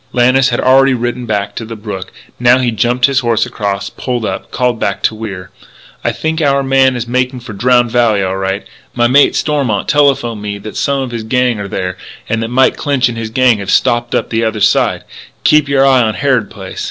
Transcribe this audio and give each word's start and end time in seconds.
Lannis 0.13 0.49
had 0.49 0.59
already 0.59 0.95
ridden 0.95 1.27
down 1.27 1.51
to 1.53 1.63
the 1.63 1.75
brook. 1.75 2.11
Now 2.39 2.57
he 2.57 2.71
jumped 2.71 3.05
his 3.05 3.19
horse 3.19 3.45
across, 3.45 3.91
pulled 3.91 4.25
up, 4.25 4.49
called 4.49 4.79
back 4.79 5.03
to 5.03 5.13
Wier: 5.13 5.51
"I 6.03 6.11
think 6.11 6.41
our 6.41 6.63
man 6.63 6.95
is 6.95 7.07
making 7.07 7.41
for 7.41 7.53
Drowned 7.53 7.91
Valley, 7.91 8.23
all 8.23 8.37
right. 8.37 8.65
My 8.95 9.05
mate, 9.05 9.35
Stormont, 9.35 9.87
telephoned 9.87 10.41
me 10.41 10.57
that 10.57 10.75
some 10.75 11.01
of 11.03 11.11
his 11.11 11.21
gang 11.23 11.59
are 11.59 11.67
there, 11.67 11.97
and 12.27 12.41
that 12.41 12.47
Mike 12.47 12.77
Clinch 12.77 13.09
and 13.09 13.15
his 13.19 13.29
gang 13.29 13.59
have 13.59 13.67
them 13.67 13.73
stopped 13.73 14.15
on 14.15 14.25
the 14.29 14.43
other 14.43 14.59
side! 14.59 15.03
Keep 15.43 15.69
your 15.69 15.85
eye 15.85 16.01
on 16.01 16.15
Harrod 16.15 16.49
Place!" 16.49 16.79